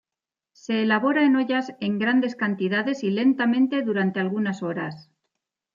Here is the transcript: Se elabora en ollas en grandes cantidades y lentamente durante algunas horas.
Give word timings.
Se 0.63 0.81
elabora 0.81 1.21
en 1.25 1.35
ollas 1.35 1.75
en 1.79 1.99
grandes 1.99 2.35
cantidades 2.35 3.03
y 3.03 3.11
lentamente 3.11 3.83
durante 3.83 4.19
algunas 4.19 4.63
horas. 4.63 5.11